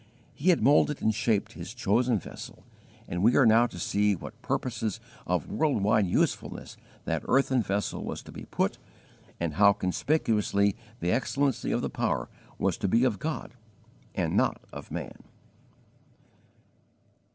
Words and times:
He 0.33 0.49
had 0.49 0.63
moulded 0.63 0.99
and 1.03 1.13
shaped 1.13 1.53
His 1.53 1.75
chosen 1.75 2.17
vessel, 2.17 2.63
and 3.07 3.21
we 3.21 3.35
are 3.35 3.45
now 3.45 3.67
to 3.67 3.77
see 3.77 4.15
to 4.15 4.19
what 4.19 4.41
purposes 4.41 4.99
of 5.27 5.47
world 5.51 5.83
wide 5.83 6.07
usefulness 6.07 6.75
that 7.05 7.21
earthen 7.27 7.61
vessel 7.61 8.03
was 8.03 8.23
to 8.23 8.31
be 8.31 8.45
put, 8.45 8.79
and 9.39 9.53
how 9.53 9.73
conspicuously 9.73 10.75
the 11.01 11.11
excellency 11.11 11.71
of 11.71 11.81
the 11.83 11.89
power 11.91 12.29
was 12.57 12.77
to 12.79 12.87
be 12.87 13.03
of 13.03 13.19
God 13.19 13.53
and 14.15 14.35
not 14.35 14.59
of 14.73 14.89
man. 14.89 15.19